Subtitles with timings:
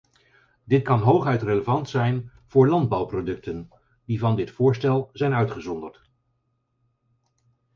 [0.63, 3.69] Dit kan hooguit relevant zijn voor landbouwproducten,
[4.05, 6.01] die van dit voorstel zijn uitgezonderd.